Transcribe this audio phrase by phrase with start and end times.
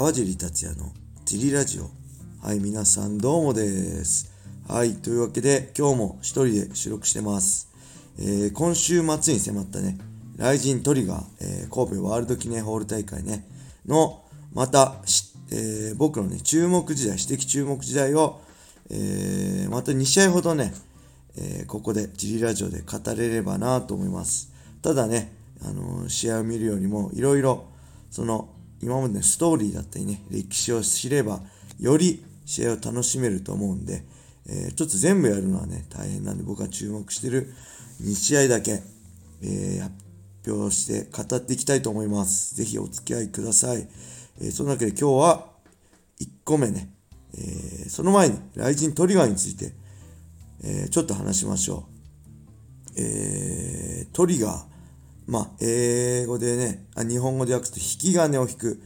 [0.00, 0.94] 川尻達也の
[1.26, 1.90] ジリラジオ。
[2.42, 4.32] はい、皆さんどうもです。
[4.66, 7.68] はい、というわけで今日も一人で収録してます。
[8.18, 9.98] えー、今週末に迫ったね、
[10.38, 13.46] ライジントリガー、えー、神戸ワールド記念ホール大会ね、
[13.84, 14.24] の、
[14.54, 14.94] また、
[15.52, 18.40] えー、僕のね、注目時代、指摘注目時代を、
[18.88, 20.72] えまた2試合ほどね、
[21.36, 24.50] えここでジリラジオで語れればなと思います。
[24.80, 27.66] ただね、あの試合を見るよりも、いろいろ、
[28.10, 28.48] その、
[28.82, 31.40] 今までのストーリーだったりね、歴史を知れば、
[31.78, 34.04] より試合を楽しめると思うんで、
[34.48, 37.52] えー、ちょっと全部やるのはね、大変なんで僕が注目してる
[38.02, 38.82] 2試合だけ、
[39.42, 39.94] えー、発
[40.48, 42.54] 表して語っていきたいと思います。
[42.56, 43.86] ぜひお付き合いください。
[44.40, 45.46] えー、そのわけで今日は
[46.20, 46.92] 1個目ね、
[47.34, 49.72] えその前に、ライジントリガーについて、
[50.62, 51.86] えちょっと話しましょ
[52.96, 53.00] う。
[53.00, 54.69] えトリガー、
[55.30, 58.82] まあ、英語でね、あ日本語で訳すと引き金を引く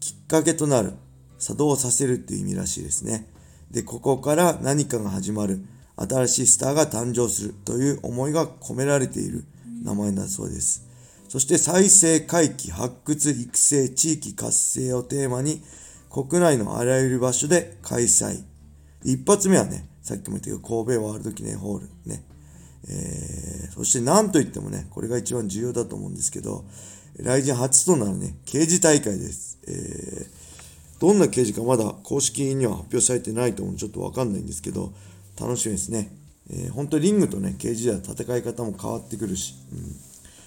[0.00, 0.94] きっかけとなる、
[1.38, 3.28] 作動させるっていう意味らしいですね。
[3.70, 5.62] で、ここから何かが始まる、
[5.96, 9.44] 新しいスターが誕生するという思いが込められている
[9.84, 10.88] 名前だそうです。
[11.28, 15.62] そして再生回帰、発掘、育成、地域活性をテーマに
[16.08, 18.42] 国内のあらゆる場所で開催。
[19.04, 22.24] 一発目はね、さっきも言ったけど神戸ワールド記念ホールね。
[22.88, 26.64] えー、そして何と言ってもね、これが一番重要だと思うんですけど、
[27.16, 29.58] 来人初となるね、刑事大会です。
[29.66, 34.92] えー、どんな刑事かまだ公式には発表されてないと思うちょっとわかんないんですけど、
[35.40, 36.16] 楽しみですね。
[36.50, 39.96] えー、本当リングとね、刑事では戦い方も変わってくるし、うん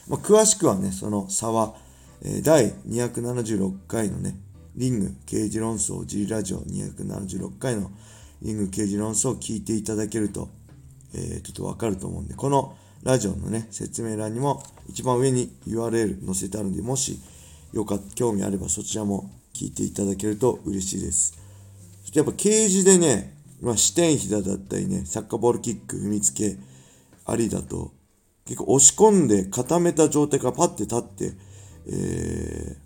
[0.08, 1.76] まあ、詳しくはね、その差は、
[2.22, 4.38] えー、第276回のね、
[4.76, 7.92] リング刑事論争 G ラジオ276回の
[8.42, 10.50] リング刑事論争を聞いていただけると
[11.16, 17.20] えー、ちょっとわかると思うんで、このラジオのね、説明欄にも一番上に URL 載せてあるんで、もし
[17.72, 21.38] よかった、興味あればそちらも聞いていただけると嬉しいです。
[22.02, 26.58] そしてやっぱケージでね、まあ、視点膝だったりね、サッカーボールキック、踏みつけ
[27.26, 27.92] ありだと、
[28.46, 31.34] 結構押し込んで固めた状態からパッて立って、
[31.88, 32.78] え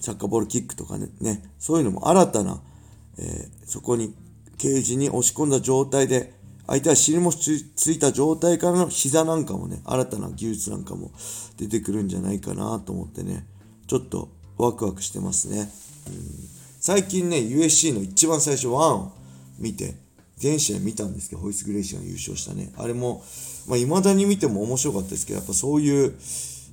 [0.00, 2.62] ー、サッカーボールキックとかね、ねそういうのも新たな、
[3.18, 4.14] えー、そこに、
[4.58, 6.33] ケージに押し込んだ状態で
[6.66, 7.50] 相手は尻もつ
[7.90, 11.10] いた状態からの膝なんかもね、新たな技術なんかも
[11.58, 13.46] 出てくるんじゃないかなと思ってね、
[13.86, 15.60] ちょっとワクワクしてますね。
[15.60, 15.68] うん、
[16.80, 19.12] 最近ね、USC の一番最初1を
[19.58, 19.94] 見て、
[20.36, 22.72] 全試合見たんですけど、ホイス・グレイシーが優勝したね。
[22.76, 23.22] あれも、
[23.66, 26.14] まあ、未だに見ても面白かったですけど、やっぱそういう、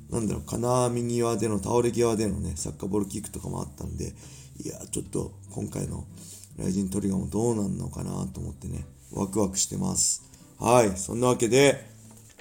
[0.09, 4.13] なんだろう、金網際での、倒れ際でのね、サッカーボールキックとかもあったんで、
[4.63, 6.06] いや、ちょっと今回の
[6.57, 10.23] ライジントリガーもどうなんのかなと思ってね、ワクワクしてます。
[10.59, 10.97] はい。
[10.97, 11.89] そんなわけで、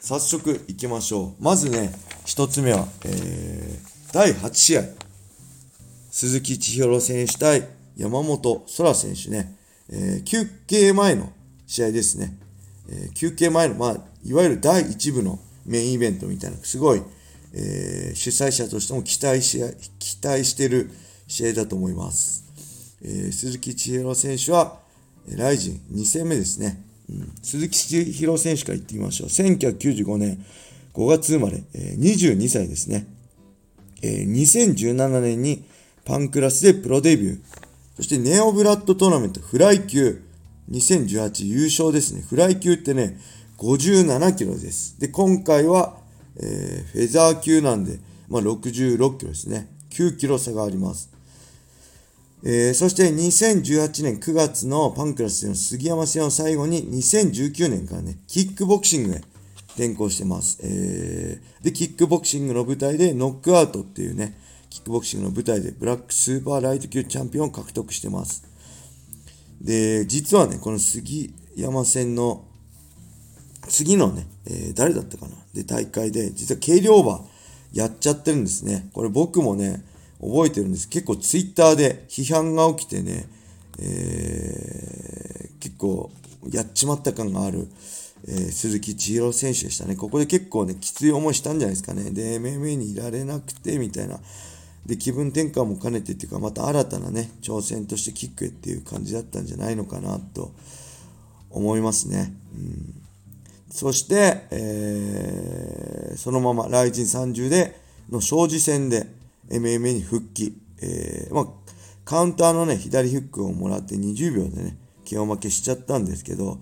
[0.00, 1.42] 早速行きましょう。
[1.42, 1.92] まずね、
[2.24, 4.82] 一つ目は、えー、第8試合。
[6.10, 9.56] 鈴木千尋選手対山本空選手ね。
[9.90, 11.32] えー、休憩前の
[11.66, 12.36] 試合ですね。
[12.88, 17.02] えー、休憩前の、まあ、いわゆる第1部のメインイベントみたいな、すごい、
[17.54, 19.60] えー、主催者としても期待し、
[19.98, 20.90] 期待してる
[21.28, 22.44] 試合だと思います。
[23.02, 24.79] えー、鈴木千尋選手は、
[25.28, 26.82] ライジン2戦目ですね。
[27.08, 29.28] うん、鈴木千尋選手から言ってみましょう。
[29.28, 30.44] 1995年
[30.94, 33.06] 5月生まれ、えー、22歳ですね。
[34.02, 35.64] えー、2017年に
[36.04, 37.40] パンクラスでプロデビュー。
[37.96, 40.22] そしてネオブラッドトーナメントフライ級
[40.70, 42.22] 2018優勝ですね。
[42.22, 43.18] フライ級ってね、
[43.58, 44.98] 57キロです。
[45.00, 45.96] で、今回は、
[46.36, 47.98] えー、フェザー級なんで、
[48.28, 49.68] まあ、66キロですね。
[49.90, 51.10] 9キロ差があります。
[52.42, 59.22] えー、そして2018年9月のパンクラスでの杉山戦を最後に2019年からね、キックボクシングへ
[59.70, 60.58] 転向してます。
[60.62, 64.38] えー、で、キックボクシングの舞台でノックアウトっていうね、
[64.70, 68.44] キックボクシングの舞台でブラックスーパーライト級チャンピオンを獲得してます。
[69.60, 72.44] で、実はね、この杉山戦の
[73.68, 75.32] 次のね、えー、誰だったかな？
[75.52, 77.20] で、大会で、実は軽量馬
[77.74, 78.88] やっちゃってるんですね。
[78.94, 79.84] これ僕もね、
[80.20, 80.88] 覚えてるんです。
[80.88, 83.26] 結構ツイッターで批判が起きてね、
[83.78, 86.10] えー、結構
[86.52, 87.68] やっちまった感がある、
[88.28, 89.96] えー、鈴木千尋選手でしたね。
[89.96, 92.10] ここで結構ね、きつい思いしたんじゃないですかね。
[92.10, 94.20] で、MMA にいられなくて、みたいな。
[94.84, 100.52] で、気分転換も兼ねてっていうか、また新たなね、挑戦としてキックへっていう感じだったんじゃないのかなと
[101.50, 102.34] 思いますね。
[102.54, 102.94] うん、
[103.70, 107.80] そして、えー、そのまま、ライジン30で
[108.10, 109.06] の庄司戦で、
[109.50, 110.56] MMA に復帰。
[110.82, 111.46] えー、まあ、
[112.04, 116.58] カウンターのね、左フックをもらって20秒でね、気を負けしちゃったんですけど、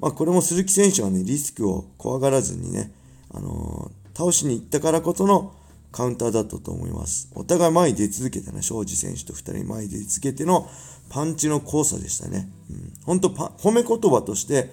[0.00, 2.92] まあ、これも鈴木選手はね、リスクを怖がらずにね、
[3.34, 5.54] あのー、倒しに行ったからこその
[5.90, 7.30] カウンターだったと思います。
[7.34, 10.68] お互い前に出続けたね、庄司選手と2人前に出続けての
[11.10, 12.48] パンチの交差でしたね。
[12.70, 14.70] うん、本当褒め言葉として、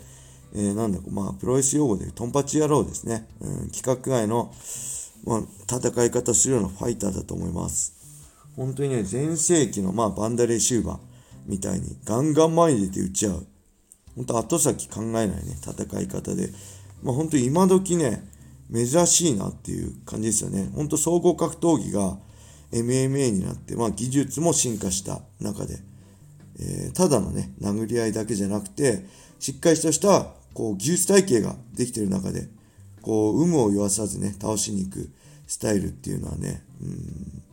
[0.53, 3.27] えー、なんだまあ、プロレス用語でトンパチ野郎ですね。
[3.41, 4.53] うん、規格外の、
[5.25, 7.94] まあ、戦い方するようなファイターだと思います。
[8.56, 11.00] 本当にね、全盛期の、まあ、バンダレーシューバー
[11.45, 13.48] みたいにガンガン前に出て打ち合う。
[14.16, 16.50] 本当後先考えないね、戦い方で。
[17.04, 18.24] まあ、本当今時ね、
[18.74, 20.69] 珍しいなっていう感じですよね。
[20.74, 22.18] 本当総合格闘技が
[22.72, 25.77] MMA になって、まあ、技術も進化した中で、
[26.60, 29.06] えー、ただのね、殴り合いだけじゃなくて、
[29.39, 32.48] しっかりとしたこう技術体系ができてる中で、
[33.06, 35.12] こう、有無を言わさずね、倒しに行く
[35.46, 37.44] スタイルっていうのはね、うん、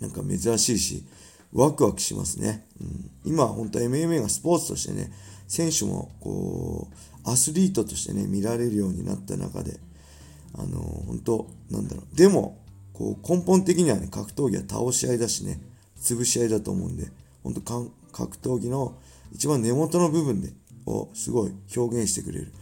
[0.00, 1.04] なんか珍しいし、
[1.52, 2.64] ワクワクしますね。
[2.80, 5.12] うん、今、本当 MMA がスポーツとしてね、
[5.48, 6.86] 選手もこ
[7.26, 9.80] う、アスリートとしてね、見られるようになった中で、
[10.54, 12.16] あのー、本当なんだろう。
[12.16, 12.56] でも、
[12.92, 15.60] こう、根本的にはね、格闘技は倒し合いだしね、
[16.00, 17.08] 潰し合いだと思うんで、
[17.42, 18.96] 本当格闘技の
[19.32, 20.52] 一番根元の部分で、
[20.86, 22.52] をすごい表現してくれる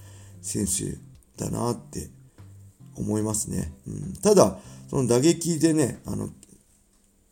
[0.41, 1.10] 選手
[1.41, 2.11] だなって
[2.97, 3.73] 思いますね。
[3.87, 4.59] うん、ただ、
[4.89, 6.29] その打撃でね、あの、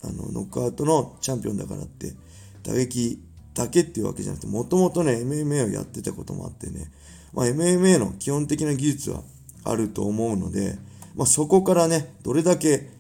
[0.02, 2.14] あの、ノックアウトのチャンピオンだからって、
[2.62, 3.22] 打撃
[3.55, 6.90] だけっていうわけじゃなくて、もともとね、MMA をやってたこともあってね、
[7.32, 9.22] まあ、MMA の基本的な技術は
[9.64, 10.78] あると思うので、
[11.14, 12.90] まあ、そこからね、どれだけ、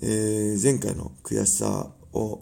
[0.00, 2.40] えー、前回の悔しさを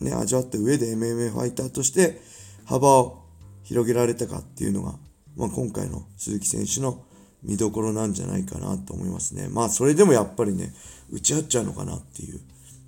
[0.00, 2.20] ね、味わった上で MMA ファイターとして
[2.64, 3.24] 幅を
[3.64, 4.94] 広げられたかっていうのが、
[5.36, 7.02] まあ、今回の鈴木選手の
[7.42, 9.48] 見どころなんじゃないかなと思いますね。
[9.48, 10.74] まあ、それでもやっぱりね、
[11.10, 12.40] 打ち合っちゃうのかなっていう。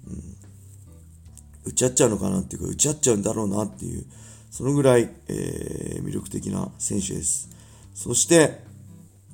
[0.08, 0.40] うん
[1.64, 4.04] 打ち合っちゃうのかなっていうか、打ち合っちゃうんだろうなっていう、
[4.50, 7.48] そのぐらい、えー、魅力的な選手です。
[7.94, 8.60] そして、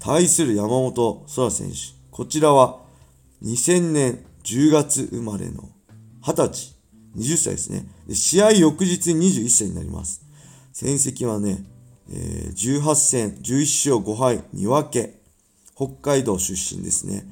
[0.00, 1.76] 対する山本空選手。
[2.10, 2.80] こちらは、
[3.42, 5.68] 2000年10月生まれの
[6.22, 6.74] 20歳、
[7.16, 7.86] 20歳ですね。
[8.12, 10.22] 試合翌日に21歳になります。
[10.72, 11.64] 戦績はね、
[12.10, 15.16] え、18戦、11勝5敗2分け。
[15.74, 17.24] 北海道出身ですね。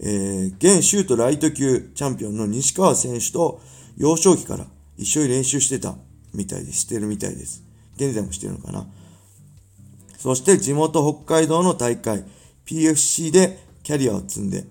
[0.00, 3.60] えー、現シュートライト級チャンピオンの西川選手と
[3.96, 4.66] 幼少期から
[4.96, 5.96] 一緒に練習してた
[6.32, 6.80] みたいです。
[6.80, 7.64] してるみたいです。
[7.96, 8.86] 現在もしてるのかな。
[10.18, 12.24] そして地元北海道の大会
[12.66, 14.64] PFC でキャリアを積んで、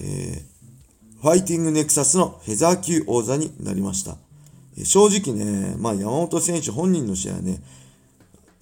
[0.00, 4.16] えー、ファイティングネクサスのフェザー級王座になりました。
[4.78, 7.62] え、正直ね、まあ山本選手本人の試合はね、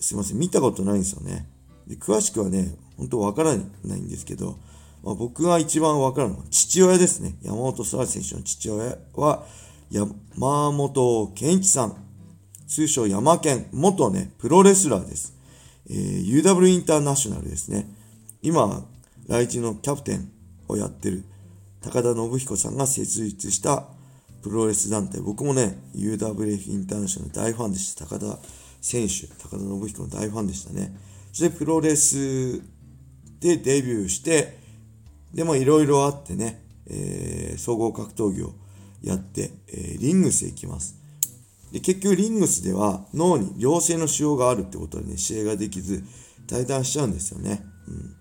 [0.02, 1.48] すいません、見たことないんですよね。
[1.86, 3.54] で詳しくはね、本当わから
[3.84, 4.58] ないんですけど、
[5.02, 7.36] まあ、僕が一番わかるのは父親ですね。
[7.42, 9.46] 山本空選手の父親は、
[9.90, 11.96] 山本健一さん、
[12.66, 15.34] 通称山健、元ね、プロレスラーです。
[15.90, 17.86] えー、UW インターナショナルですね。
[18.42, 18.86] 今、
[19.28, 20.30] 来日のキャプテン
[20.68, 21.24] をやってる
[21.80, 23.84] 高田信彦さんが設立した
[24.42, 25.20] プロレス団体。
[25.20, 28.06] 僕もね、UWF インターナショナル大ファンでした。
[28.06, 28.38] 高田
[28.82, 30.94] 選手、高田信彦の大ファンでしたね。
[31.32, 32.60] そしてプロレス
[33.40, 34.58] でデビューして、
[35.32, 38.52] でもいろいろあってね、えー、総合格闘技を
[39.02, 40.96] やって、えー、リングスへ行きます。
[41.70, 46.04] で、結局リングスでは脳に良性の腫瘍があるってことでね、試合ができず、
[46.48, 47.64] 退団しちゃうんですよね。
[47.86, 48.16] うん、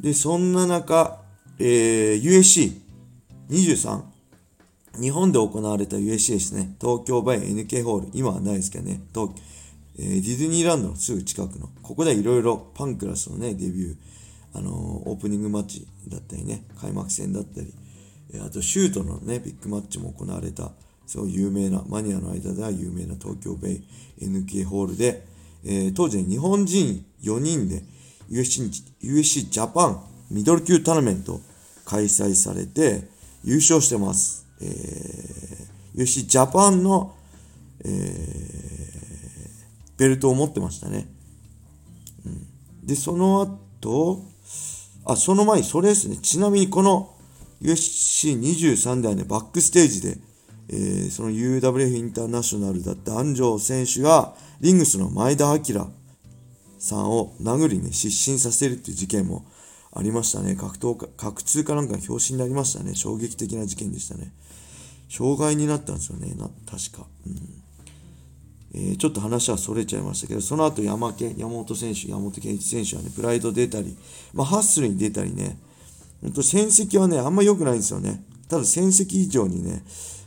[0.00, 1.20] で、そんな中、
[1.58, 2.22] えー、
[3.50, 4.02] USC23、
[5.00, 9.30] 日本で行われた USC ですね、東京バイ NK ホール、今はないですけどね、東
[9.98, 13.96] えー、ディズニーランドのすぐ近くの、ここでいろいろパンクラスのね、デビュー、
[14.54, 14.74] あのー、
[15.10, 17.74] オープニングマッチだったりね、開幕戦だったり。
[18.32, 20.70] え、あとシュートのね、ビッグマッチも行われた、
[21.06, 23.82] すごい有名な、マニアの間では有名な東京ベイ
[24.22, 25.26] NK ホールで、
[25.64, 27.82] えー、当時、日本人4人で
[28.30, 28.70] USC,
[29.02, 30.00] USC ジャパン
[30.30, 31.40] ミドル級トーナメント
[31.84, 33.08] 開催されて
[33.42, 34.47] 優勝してます。
[34.60, 37.14] えー、USC ジャパンの、
[37.84, 37.90] えー、
[39.98, 41.08] ベルトを持ってましたね。
[42.26, 44.24] うん、で、その後、
[45.04, 46.16] あ、その前にそれですね。
[46.16, 47.14] ちなみにこの
[47.62, 50.18] USC23 ではね、バックステージで、
[50.70, 55.90] えー、その UWF インターナショナルだった安城選手が、リングスの前田明
[56.78, 59.44] さんを殴りね、失神させるっていう事件も
[59.92, 60.54] ありましたね。
[60.54, 62.94] 格闘家、格通かなんかの表紙になりましたね。
[62.94, 64.32] 衝撃的な事件でしたね。
[65.08, 66.34] 障害になったんですよね。
[66.34, 67.06] な、確か。
[67.26, 67.58] うん
[68.74, 73.96] えー、ちょっと話はそれちゃいましたけど、その後山県、山本選手、山本健一選手はね、プライド出たり、
[74.34, 75.58] まあ、ハッスルに出たりね、
[76.22, 78.22] 本当戦績はね、あんま良くないんですよね。
[78.48, 79.82] ただ戦績以上にね、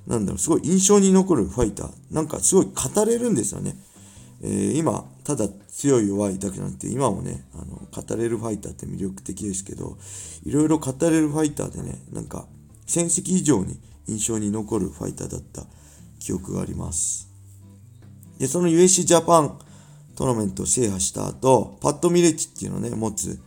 [0.08, 1.92] なんだろう、すごい印象に残るファイター。
[2.12, 3.76] なんかすごい語れるんですよね。
[4.42, 9.98] えー、今、ただ強い弱いだけなくて、今もね、あの、語れるファイターって魅力的ですけど、
[10.44, 12.48] いろいろ語れるファイターでね、なんか、
[12.88, 13.80] 戦績以上に
[14.12, 15.64] 印象に残るファイターだった
[16.20, 17.30] 記憶があります。
[18.38, 19.60] で、その USC ジャパン
[20.16, 23.40] トーナメントを制覇した後、パッド・ミレッチっていうのをね、持つ、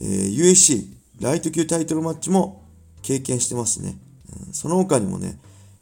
[0.00, 0.86] えー、USC
[1.20, 2.64] ライト級タイトルマッチも
[3.02, 3.96] 経験してますね。
[4.46, 5.38] うん、その他にもね、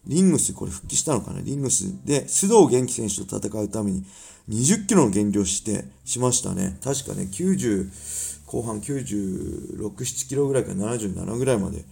[0.07, 1.41] リングス、これ復帰したのかな？
[1.41, 4.05] リングスで須藤元気選手と戦うために
[4.49, 6.79] 20キロの減量して、しましたね。
[6.83, 11.85] 確かね、90、後半96、7キロぐらいから77ぐらいまで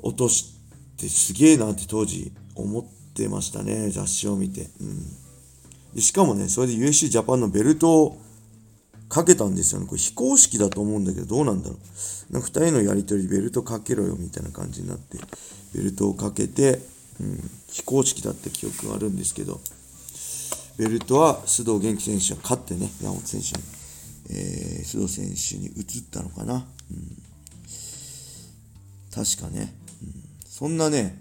[0.00, 0.57] 落とし
[0.98, 3.90] てすげえなって当時思ってましたね。
[3.90, 4.68] 雑誌を見て。
[4.80, 5.28] うん
[5.94, 8.20] でしかもね、それで USC ジャパンのベルトを
[9.08, 9.86] かけたんですよね。
[9.86, 11.76] これ非公式だと思うんだけど、どうなんだろ
[12.30, 12.32] う。
[12.32, 15.18] なんか2人のやりとりベルトかけろよみたいな感じになって、
[15.74, 16.80] ベルトをかけて、
[17.20, 19.60] うん、非公式だった記憶があるんですけど、
[20.76, 23.64] ベルトは須藤元気選手は勝ってね、山本選手に、
[24.30, 26.54] えー、須藤選手に移ったのかな。
[26.54, 26.62] うん、
[29.12, 30.28] 確かね、うん。
[30.58, 31.16] そんなね、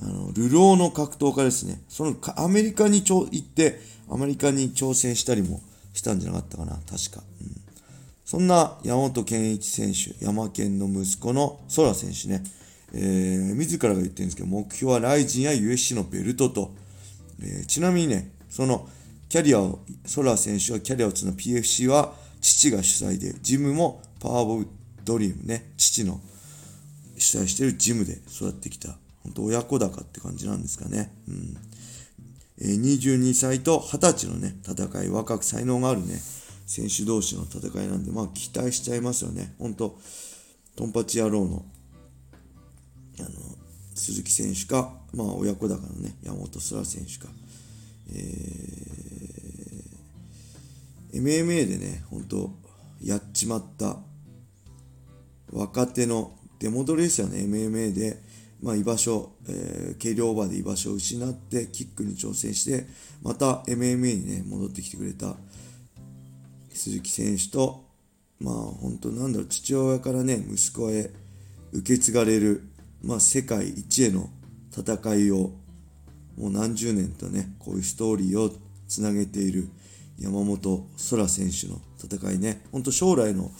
[0.00, 1.80] あの、流浪の格闘家ですね。
[1.88, 3.78] そのアメリカにちょ行って、
[4.10, 5.60] アメリカに挑戦したりも
[5.92, 7.22] したんじゃなかったかな、確か。
[7.40, 7.62] うん、
[8.24, 12.42] そんな山本健一選手、山健の息子の空選手ね、
[12.92, 16.74] えー、自らが言ってるんですけど、目標はライジンや USC のベルトと、
[17.40, 18.88] えー、ちなみにね、その
[19.28, 19.78] キャリアを、
[20.12, 24.66] 空選手はキャリアを積む PFC は父が主催で、ジムもパワーボブ
[25.04, 26.20] ドリームね、父の
[27.22, 31.14] 主催してるジムで育ってきた、本当親子高って感じなんですかね。
[31.28, 31.56] うん
[32.60, 36.20] え22歳と20歳のね、戦い、若く才能があるね、
[36.66, 39.54] 選手同士の戦いなんで、まあ期待しちゃいますよね。
[39.58, 39.98] 本当
[40.76, 41.64] トンパチ野郎の、
[43.18, 43.28] あの、
[43.94, 47.28] 鈴木選手か、まあ親子高のね、山本空選手か、
[48.14, 52.50] えー、MMA でね、本当
[53.02, 53.96] やっちまった
[55.52, 58.22] 若手の出戻りですよね、MMA で、
[58.62, 62.86] まあ、居場所、えー、軽量オーバーで居場所を失ってキックに挑戦して
[63.20, 65.34] また MMA にね戻ってきてくれた
[66.72, 67.84] 鈴木選手と
[68.38, 71.10] まあ本当なんだろう父親からね息子へ
[71.72, 72.62] 受け継がれる、
[73.02, 74.30] まあ、世界一への
[74.70, 75.50] 戦いを
[76.38, 78.52] もう何十年とねこういうストーリーを
[78.86, 79.68] つなげている
[80.20, 82.62] 山本空選手の戦いね。
[82.70, 83.50] 本当将来の、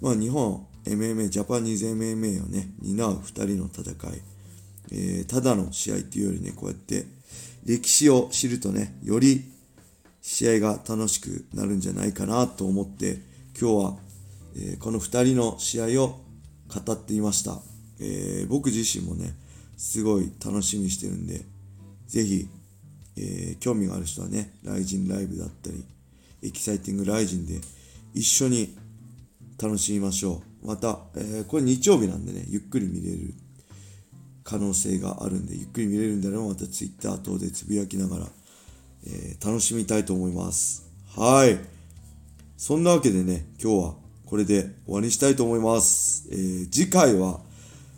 [0.00, 4.22] まあ、日本 MMA、ジャパニーズ MMA をね、担う2人の戦い、
[4.92, 7.06] えー、ただの試合っていうよりね、こうやって
[7.64, 9.44] 歴史を知るとね、より
[10.20, 13.18] 試合が楽しくなるんじゃないかなと思って、
[13.58, 13.96] 今日は、
[14.56, 16.20] えー、この2人の試合を
[16.68, 17.60] 語っていました。
[18.00, 19.34] えー、僕自身もね、
[19.76, 21.42] すごい楽しみしてるんで、
[22.06, 22.48] ぜひ、
[23.16, 25.84] えー、興味がある人はね、ライジンライブだったり、
[26.42, 27.60] エキサイティングライジンで
[28.12, 28.76] 一緒に
[29.60, 30.53] 楽しみましょう。
[30.64, 33.34] また、えー、これ日曜日なんでね、ゆっくり見れる
[34.42, 38.26] 可能性があるんで、ゆっくり見れるんであればまた Twitter 等でつぶやきながら、
[39.06, 40.86] えー、楽しみたいと思います。
[41.16, 41.58] はい。
[42.56, 43.94] そんなわけでね、今日は
[44.24, 46.28] これで終わりにしたいと思います。
[46.30, 47.40] えー、次回は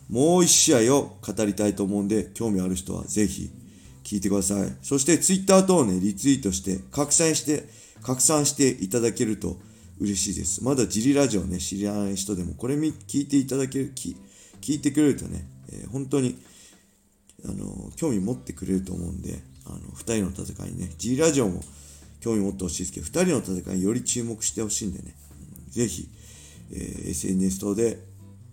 [0.08, 3.50] もう一試合を語りたいと思うんで、興味ある人はぜひ
[4.02, 4.72] 聞いてください。
[4.82, 7.68] そして Twitter 等をね、リツイートして拡散して、
[8.02, 9.58] 拡散していただけると
[9.98, 10.62] 嬉しいです。
[10.62, 14.14] まだジリラジオね、知らない人でも、これ聞いていただける、聞
[14.74, 16.38] いてくれるとね、えー、本当に、
[17.44, 21.62] あの、興味持ってくれると思うんで、あの、二人の戦いね、ジリラジオも
[22.20, 25.14] 興味持ってほしいですけど、二人の戦いにより注目してほしいんでね、
[25.70, 26.08] ぜひ、
[26.72, 27.98] えー、SNS 等で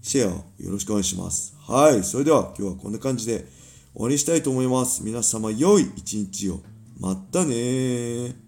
[0.01, 1.55] シェアをよろしくお願いします。
[1.59, 2.03] はい。
[2.03, 3.45] それでは今日はこんな感じで
[3.93, 5.03] 終わりにしたいと思います。
[5.03, 6.61] 皆様良い一日を。
[6.99, 8.42] またね